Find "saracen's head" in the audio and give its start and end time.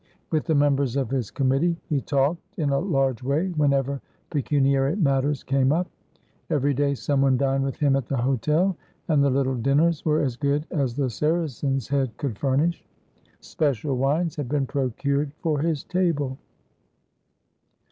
11.11-12.17